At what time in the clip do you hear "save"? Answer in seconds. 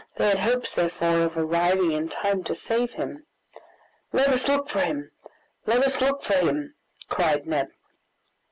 2.55-2.93